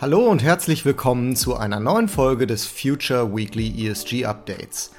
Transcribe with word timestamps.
Hallo 0.00 0.30
und 0.30 0.44
herzlich 0.44 0.84
willkommen 0.84 1.34
zu 1.34 1.56
einer 1.56 1.80
neuen 1.80 2.06
Folge 2.06 2.46
des 2.46 2.66
Future 2.66 3.34
Weekly 3.34 3.88
ESG 3.88 4.26
Updates, 4.26 4.92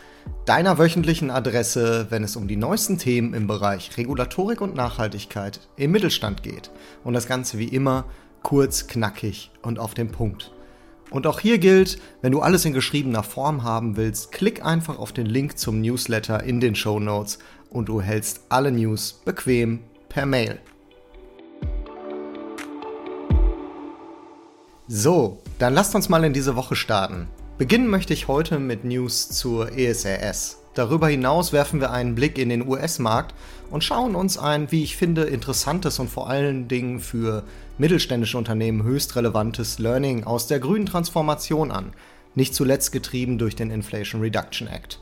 deiner 0.44 0.78
wöchentlichen 0.78 1.32
Adresse, 1.32 2.08
wenn 2.10 2.22
es 2.22 2.36
um 2.36 2.50
die 2.50 2.58
neuesten 2.58 2.98
Themen 2.98 3.34
im 3.34 3.48
Bereich 3.48 3.96
Regulatorik 3.96 4.60
und 4.60 4.76
Nachhaltigkeit 4.76 5.62
im 5.78 5.92
Mittelstand 5.92 6.44
geht. 6.44 6.70
Und 7.06 7.14
das 7.14 7.30
Ganze 7.30 7.58
wie 7.60 7.70
immer 7.70 8.08
kurz, 8.44 8.88
knackig 8.88 9.52
und 9.62 9.80
auf 9.80 9.94
den 9.94 10.12
Punkt. 10.12 10.52
Und 11.12 11.28
auch 11.28 11.40
hier 11.40 11.60
gilt, 11.60 11.98
wenn 12.22 12.34
du 12.34 12.42
alles 12.42 12.66
in 12.66 12.74
geschriebener 12.74 13.24
Form 13.24 13.64
haben 13.64 13.96
willst, 13.96 14.34
klick 14.34 14.66
einfach 14.66 15.00
auf 15.00 15.14
den 15.14 15.28
Link 15.28 15.58
zum 15.58 15.80
Newsletter 15.80 16.44
in 16.44 16.60
den 16.60 16.76
Show 16.76 17.00
Notes 17.00 17.40
und 17.70 17.88
du 17.88 18.02
hältst 18.02 18.42
alle 18.50 18.74
News 18.74 19.22
bequem 19.24 19.80
per 20.10 20.26
Mail. 20.26 20.60
So, 24.92 25.38
dann 25.60 25.76
lasst 25.76 25.94
uns 25.94 26.10
mal 26.10 26.24
in 26.24 26.34
diese 26.34 26.56
Woche 26.56 26.76
starten. 26.76 27.28
Beginnen 27.60 27.90
möchte 27.90 28.12
ich 28.12 28.28
heute 28.28 28.58
mit 28.58 28.86
News 28.86 29.30
zur 29.30 29.78
ESRS. 29.78 30.64
Darüber 30.74 31.08
hinaus 31.08 31.54
werfen 31.54 31.80
wir 31.80 31.92
einen 31.92 32.16
Blick 32.16 32.40
in 32.40 32.50
den 32.50 32.68
US-Markt 32.68 33.36
und 33.70 33.84
schauen 33.84 34.16
uns 34.16 34.40
ein, 34.40 34.72
wie 34.72 34.82
ich 34.82 34.98
finde, 34.98 35.26
interessantes 35.26 36.00
und 36.00 36.10
vor 36.10 36.28
allen 36.28 36.68
Dingen 36.68 37.00
für 37.02 37.44
mittelständische 37.78 38.40
Unternehmen 38.40 38.82
höchst 38.82 39.16
relevantes 39.16 39.78
Learning 39.78 40.24
aus 40.24 40.48
der 40.48 40.60
grünen 40.60 40.88
Transformation 40.88 41.70
an, 41.70 41.94
nicht 42.34 42.56
zuletzt 42.56 42.92
getrieben 42.92 43.38
durch 43.38 43.56
den 43.56 43.70
Inflation 43.70 44.22
Reduction 44.22 44.68
Act. 44.68 45.00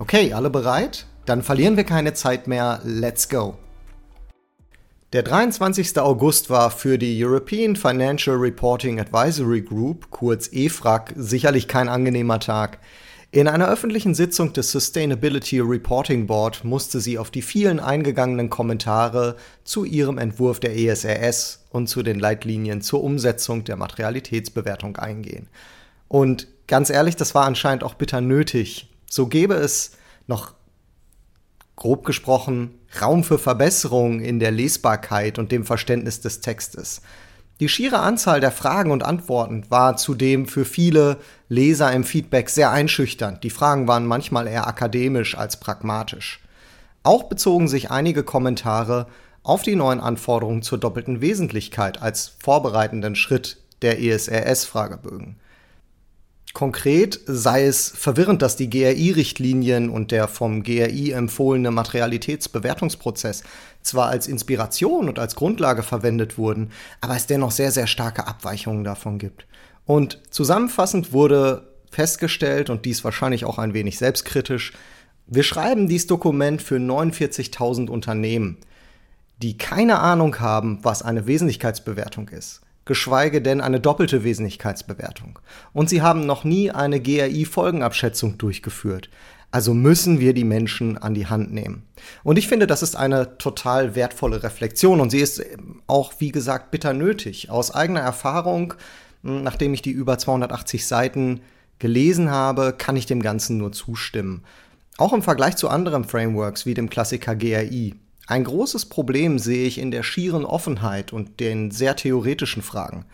Okay, 0.00 0.32
alle 0.32 0.50
bereit? 0.50 1.06
Dann 1.24 1.44
verlieren 1.44 1.76
wir 1.76 1.84
keine 1.84 2.14
Zeit 2.14 2.48
mehr, 2.48 2.80
let's 2.82 3.28
go! 3.28 3.56
Der 5.12 5.24
23. 5.24 5.98
August 5.98 6.50
war 6.50 6.70
für 6.70 6.96
die 6.96 7.24
European 7.24 7.74
Financial 7.74 8.36
Reporting 8.36 9.00
Advisory 9.00 9.60
Group, 9.60 10.08
kurz 10.10 10.48
EFRAG, 10.52 11.14
sicherlich 11.16 11.66
kein 11.66 11.88
angenehmer 11.88 12.38
Tag. 12.38 12.78
In 13.32 13.48
einer 13.48 13.68
öffentlichen 13.68 14.14
Sitzung 14.14 14.52
des 14.52 14.70
Sustainability 14.70 15.58
Reporting 15.58 16.28
Board 16.28 16.62
musste 16.62 17.00
sie 17.00 17.18
auf 17.18 17.32
die 17.32 17.42
vielen 17.42 17.80
eingegangenen 17.80 18.50
Kommentare 18.50 19.34
zu 19.64 19.84
ihrem 19.84 20.16
Entwurf 20.16 20.60
der 20.60 20.76
ESRS 20.78 21.66
und 21.70 21.88
zu 21.88 22.04
den 22.04 22.20
Leitlinien 22.20 22.80
zur 22.80 23.02
Umsetzung 23.02 23.64
der 23.64 23.74
Materialitätsbewertung 23.74 24.96
eingehen. 24.96 25.48
Und 26.06 26.46
ganz 26.68 26.88
ehrlich, 26.88 27.16
das 27.16 27.34
war 27.34 27.46
anscheinend 27.46 27.82
auch 27.82 27.94
bitter 27.94 28.20
nötig. 28.20 28.88
So 29.10 29.26
gäbe 29.26 29.54
es 29.54 29.90
noch 30.28 30.54
grob 31.80 32.04
gesprochen 32.04 32.78
Raum 33.00 33.24
für 33.24 33.38
Verbesserung 33.38 34.20
in 34.20 34.38
der 34.38 34.50
Lesbarkeit 34.50 35.38
und 35.38 35.50
dem 35.50 35.64
Verständnis 35.64 36.20
des 36.20 36.40
Textes. 36.40 37.00
Die 37.58 37.68
schiere 37.68 38.00
Anzahl 38.00 38.40
der 38.40 38.52
Fragen 38.52 38.90
und 38.90 39.02
Antworten 39.02 39.64
war 39.70 39.96
zudem 39.96 40.46
für 40.46 40.64
viele 40.64 41.16
Leser 41.48 41.90
im 41.92 42.04
Feedback 42.04 42.50
sehr 42.50 42.70
einschüchternd. 42.70 43.42
Die 43.44 43.50
Fragen 43.50 43.88
waren 43.88 44.06
manchmal 44.06 44.46
eher 44.46 44.66
akademisch 44.66 45.36
als 45.36 45.58
pragmatisch. 45.58 46.40
Auch 47.02 47.24
bezogen 47.24 47.66
sich 47.66 47.90
einige 47.90 48.24
Kommentare 48.24 49.06
auf 49.42 49.62
die 49.62 49.76
neuen 49.76 50.00
Anforderungen 50.00 50.62
zur 50.62 50.78
doppelten 50.78 51.22
Wesentlichkeit 51.22 52.02
als 52.02 52.36
vorbereitenden 52.42 53.14
Schritt 53.16 53.56
der 53.80 54.00
ESRS-Fragebögen. 54.00 55.36
Konkret 56.52 57.20
sei 57.26 57.64
es 57.64 57.88
verwirrend, 57.88 58.42
dass 58.42 58.56
die 58.56 58.68
GRI-Richtlinien 58.68 59.88
und 59.88 60.10
der 60.10 60.26
vom 60.26 60.62
GRI 60.64 61.12
empfohlene 61.12 61.70
Materialitätsbewertungsprozess 61.70 63.44
zwar 63.82 64.08
als 64.08 64.26
Inspiration 64.26 65.08
und 65.08 65.18
als 65.18 65.36
Grundlage 65.36 65.82
verwendet 65.82 66.38
wurden, 66.38 66.72
aber 67.00 67.14
es 67.14 67.26
dennoch 67.26 67.52
sehr, 67.52 67.70
sehr 67.70 67.86
starke 67.86 68.26
Abweichungen 68.26 68.82
davon 68.82 69.18
gibt. 69.18 69.46
Und 69.86 70.20
zusammenfassend 70.30 71.12
wurde 71.12 71.68
festgestellt, 71.90 72.68
und 72.68 72.84
dies 72.84 73.04
wahrscheinlich 73.04 73.44
auch 73.44 73.58
ein 73.58 73.74
wenig 73.74 73.98
selbstkritisch, 73.98 74.72
wir 75.26 75.44
schreiben 75.44 75.88
dieses 75.88 76.08
Dokument 76.08 76.60
für 76.60 76.76
49.000 76.76 77.88
Unternehmen, 77.88 78.58
die 79.40 79.56
keine 79.56 80.00
Ahnung 80.00 80.40
haben, 80.40 80.80
was 80.82 81.02
eine 81.02 81.26
Wesentlichkeitsbewertung 81.26 82.28
ist 82.30 82.60
geschweige 82.84 83.42
denn 83.42 83.60
eine 83.60 83.80
doppelte 83.80 84.24
Wesentlichkeitsbewertung. 84.24 85.38
Und 85.72 85.88
sie 85.88 86.02
haben 86.02 86.26
noch 86.26 86.44
nie 86.44 86.70
eine 86.70 87.00
GRI-Folgenabschätzung 87.00 88.38
durchgeführt. 88.38 89.10
Also 89.52 89.74
müssen 89.74 90.20
wir 90.20 90.32
die 90.32 90.44
Menschen 90.44 90.96
an 90.96 91.14
die 91.14 91.26
Hand 91.26 91.52
nehmen. 91.52 91.82
Und 92.22 92.38
ich 92.38 92.46
finde, 92.46 92.66
das 92.68 92.82
ist 92.82 92.94
eine 92.94 93.36
total 93.38 93.96
wertvolle 93.96 94.42
Reflexion 94.42 95.00
und 95.00 95.10
sie 95.10 95.18
ist 95.18 95.42
auch, 95.88 96.14
wie 96.18 96.30
gesagt, 96.30 96.70
bitter 96.70 96.92
nötig. 96.92 97.50
Aus 97.50 97.74
eigener 97.74 98.00
Erfahrung, 98.00 98.74
hm, 99.24 99.42
nachdem 99.42 99.74
ich 99.74 99.82
die 99.82 99.90
über 99.90 100.18
280 100.18 100.86
Seiten 100.86 101.40
gelesen 101.80 102.30
habe, 102.30 102.74
kann 102.76 102.96
ich 102.96 103.06
dem 103.06 103.22
Ganzen 103.22 103.58
nur 103.58 103.72
zustimmen. 103.72 104.44
Auch 104.98 105.12
im 105.12 105.22
Vergleich 105.22 105.56
zu 105.56 105.68
anderen 105.68 106.04
Frameworks 106.04 106.66
wie 106.66 106.74
dem 106.74 106.90
Klassiker 106.90 107.34
GRI. 107.34 107.96
Ein 108.30 108.44
großes 108.44 108.86
Problem 108.86 109.40
sehe 109.40 109.66
ich 109.66 109.76
in 109.76 109.90
der 109.90 110.04
schieren 110.04 110.44
Offenheit 110.44 111.12
und 111.12 111.40
den 111.40 111.72
sehr 111.72 111.96
theoretischen 111.96 112.62
Fragen. 112.62 113.04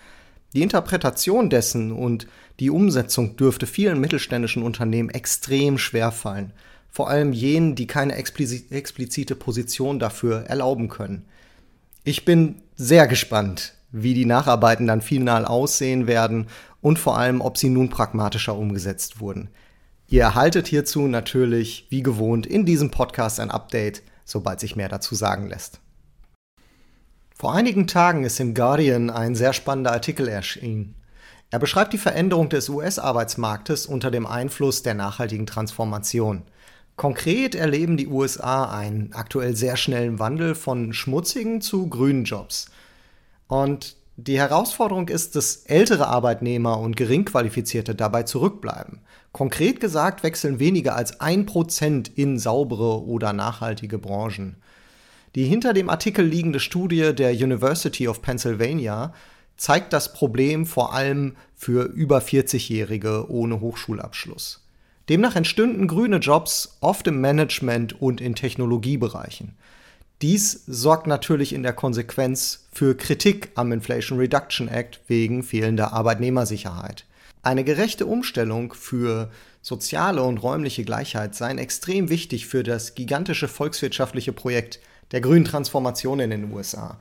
Die 0.53 0.61
Interpretation 0.61 1.49
dessen 1.49 1.91
und 1.91 2.27
die 2.61 2.69
Umsetzung 2.69 3.35
dürfte 3.35 3.67
vielen 3.67 3.99
mittelständischen 3.99 4.63
Unternehmen 4.63 5.09
extrem 5.09 5.79
schwer 5.79 6.13
fallen, 6.13 6.53
vor 6.91 7.09
allem 7.09 7.33
jenen, 7.33 7.75
die 7.77 7.87
keine 7.87 8.15
explizite 8.15 9.37
Position 9.37 9.99
dafür 9.99 10.43
erlauben 10.49 10.91
können. 10.91 11.25
Ich 12.05 12.27
bin 12.27 12.57
sehr 12.75 13.07
gespannt, 13.07 13.73
wie 13.93 14.13
die 14.13 14.27
Nacharbeiten 14.27 14.87
dann 14.87 15.01
final 15.01 15.47
aussehen 15.47 16.07
werden 16.07 16.49
und 16.83 16.99
vor 16.99 17.17
allem, 17.17 17.41
ob 17.41 17.57
sie 17.57 17.71
nun 17.71 17.89
pragmatischer 17.89 18.55
umgesetzt 18.55 19.19
wurden. 19.19 19.49
Ihr 20.09 20.21
erhaltet 20.21 20.67
hierzu 20.67 21.09
natürlich, 21.09 21.87
wie 21.89 22.03
gewohnt, 22.03 22.45
in 22.45 22.67
diesem 22.67 22.91
Podcast 22.91 23.41
ein 23.41 23.51
Update– 23.51 24.03
sobald 24.27 24.61
sich 24.61 24.77
mehr 24.77 24.91
dazu 24.91 25.15
sagen 25.15 25.47
lässt. 25.47 25.81
Vor 27.35 27.55
einigen 27.55 27.87
Tagen 27.87 28.25
ist 28.25 28.41
im 28.41 28.55
Guardian 28.55 29.09
ein 29.09 29.35
sehr 29.35 29.55
spannender 29.55 29.93
Artikel 29.93 30.29
erschienen. 30.29 30.95
Er 31.51 31.59
beschreibt 31.59 31.93
die 31.93 31.99
Veränderung 31.99 32.49
des 32.49 32.69
US-Arbeitsmarktes 32.69 33.87
unter 33.87 34.11
dem 34.11 34.27
Einfluss 34.27 34.83
der 34.83 34.95
nachhaltigen 34.95 35.47
Transformation. 35.47 36.43
Konkret 36.97 37.55
erleben 37.55 37.97
die 37.97 38.09
USA 38.09 38.71
einen 38.71 39.13
aktuell 39.13 39.55
sehr 39.55 39.77
schnellen 39.77 40.19
Wandel 40.19 40.55
von 40.55 40.93
schmutzigen 40.93 41.61
zu 41.61 41.89
grünen 41.89 42.25
Jobs. 42.25 42.71
Und 43.49 43.97
die 44.17 44.39
Herausforderung 44.39 45.09
ist, 45.09 45.37
dass 45.37 45.57
ältere 45.67 46.09
Arbeitnehmer 46.09 46.81
und 46.81 46.97
geringqualifizierte 46.97 47.95
dabei 47.95 48.23
zurückbleiben. 48.23 49.01
Konkret 49.33 49.79
gesagt 49.79 50.23
wechseln 50.23 50.59
weniger 50.59 50.97
als 50.97 51.21
ein 51.21 51.45
Prozent 51.45 52.09
in 52.17 52.39
saubere 52.39 53.05
oder 53.05 53.35
nachhaltige 53.35 53.99
Branchen. 53.99 54.57
Die 55.35 55.45
hinter 55.45 55.75
dem 55.75 55.91
Artikel 55.91 56.25
liegende 56.25 56.61
Studie 56.61 57.15
der 57.15 57.33
University 57.33 58.09
of 58.09 58.23
Pennsylvania 58.23 59.13
zeigt 59.59 59.93
das 59.93 60.15
Problem 60.15 60.65
vor 60.65 60.95
allem 60.95 61.37
für 61.55 61.85
über 61.85 62.21
40-Jährige 62.21 63.31
ohne 63.31 63.61
Hochschulabschluss. 63.61 64.63
Demnach 65.11 65.37
entstünden 65.37 65.89
grüne 65.89 66.17
Jobs 66.17 66.79
oft 66.81 67.07
im 67.07 67.21
Management 67.21 68.01
und 68.01 68.23
in 68.23 68.35
Technologiebereichen. 68.35 69.57
Dies 70.23 70.63
sorgt 70.67 71.07
natürlich 71.07 71.53
in 71.53 71.63
der 71.63 71.75
Konsequenz 71.75 72.69
für 72.73 72.97
Kritik 72.97 73.51
am 73.55 73.71
Inflation 73.71 74.19
Reduction 74.19 74.67
Act 74.67 75.01
wegen 75.09 75.43
fehlender 75.43 75.93
Arbeitnehmersicherheit. 75.93 77.05
Eine 77.43 77.65
gerechte 77.65 78.07
Umstellung 78.07 78.73
für 78.73 79.31
soziale 79.61 80.23
und 80.23 80.39
räumliche 80.39 80.85
Gleichheit 80.85 81.35
seien 81.35 81.59
extrem 81.59 82.09
wichtig 82.09 82.47
für 82.47 82.63
das 82.63 82.95
gigantische 82.95 83.47
volkswirtschaftliche 83.47 84.33
Projekt 84.33 84.81
der 85.13 85.21
grünen 85.21 85.45
Transformation 85.45 86.19
in 86.21 86.31
den 86.31 86.51
USA. 86.51 86.99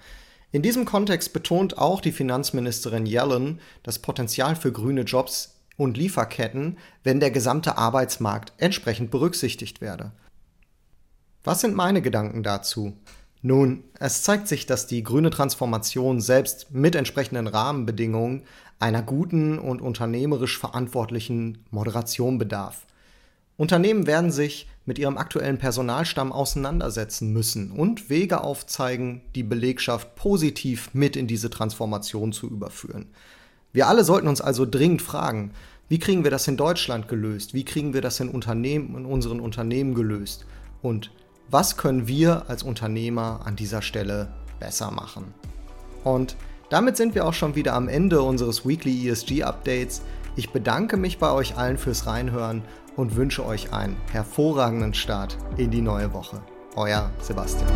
In 0.52 0.62
diesem 0.62 0.84
Kontext 0.84 1.32
betont 1.32 1.78
auch 1.78 2.02
die 2.02 2.12
Finanzministerin 2.12 3.06
Yellen 3.06 3.62
das 3.84 4.00
Potenzial 4.00 4.58
für 4.58 4.74
grüne 4.74 5.02
Jobs 5.02 5.56
und 5.78 5.96
Lieferketten, 5.96 6.78
wenn 7.04 7.22
der 7.22 7.32
gesamte 7.32 7.78
Arbeitsmarkt 7.78 8.52
entsprechend 8.58 9.10
berücksichtigt 9.10 9.80
werde. 9.80 10.12
Was 11.46 11.62
sind 11.62 11.76
meine 11.76 12.02
Gedanken 12.02 12.42
dazu? 12.42 12.94
Nun, 13.44 13.84
es 14.00 14.24
zeigt 14.24 14.48
sich, 14.48 14.66
dass 14.66 14.88
die 14.88 15.04
grüne 15.04 15.30
Transformation 15.30 16.20
selbst 16.20 16.72
mit 16.72 16.96
entsprechenden 16.96 17.46
Rahmenbedingungen 17.46 18.42
einer 18.80 19.04
guten 19.04 19.60
und 19.60 19.80
unternehmerisch 19.80 20.58
verantwortlichen 20.58 21.60
Moderation 21.70 22.40
bedarf. 22.40 22.88
Unternehmen 23.58 24.08
werden 24.08 24.32
sich 24.32 24.68
mit 24.86 24.98
ihrem 24.98 25.20
aktuellen 25.20 25.60
Personalstamm 25.60 26.32
auseinandersetzen 26.32 27.32
müssen 27.32 27.72
und 27.72 28.10
Wege 28.10 28.42
aufzeigen, 28.42 29.22
die 29.36 29.44
Belegschaft 29.44 30.16
positiv 30.16 30.90
mit 30.94 31.16
in 31.16 31.28
diese 31.28 31.52
Transformation 31.52 32.34
zu 32.34 32.50
überführen. 32.50 33.06
Wir 33.72 33.88
alle 33.88 34.04
sollten 34.04 34.28
uns 34.28 34.42
also 34.42 34.66
dringend 34.66 35.04
fragen, 35.04 35.52
wie 35.90 36.00
kriegen 36.00 36.24
wir 36.24 36.32
das 36.32 36.48
in 36.48 36.58
Deutschland 36.58 37.08
gelöst? 37.08 37.54
Wie 37.54 37.66
kriegen 37.66 37.94
wir 37.94 38.02
das 38.02 38.20
in 38.20 38.30
Unternehmen, 38.30 38.98
in 38.98 39.06
unseren 39.06 39.40
Unternehmen 39.40 39.94
gelöst? 39.94 40.48
Und 40.82 41.12
was 41.50 41.78
können 41.78 42.08
wir 42.08 42.50
als 42.50 42.64
Unternehmer 42.64 43.42
an 43.46 43.56
dieser 43.56 43.82
Stelle 43.82 44.30
besser 44.60 44.92
machen? 44.92 45.34
Und 46.04 46.36
Damit 46.70 46.98
sind 46.98 47.14
wir 47.14 47.26
auch 47.26 47.34
schon 47.34 47.56
wieder 47.56 47.74
am 47.74 47.88
Ende 47.88 48.22
unseres 48.22 48.66
Weekly 48.66 49.08
ESG 49.08 49.44
Updates. 49.44 50.02
Ich 50.36 50.50
bedanke 50.50 50.98
mich 50.98 51.20
bei 51.20 51.32
euch 51.32 51.58
allen 51.58 51.78
fürs 51.78 52.08
Reinhören 52.08 52.64
und 52.96 53.16
wünsche 53.16 53.46
euch 53.46 53.72
einen 53.72 53.96
hervorragenden 54.12 54.94
Start 54.94 55.38
in 55.58 55.70
die 55.70 55.82
neue 55.82 56.12
Woche. 56.12 56.42
Euer 56.76 57.12
Sebastian. 57.22 57.70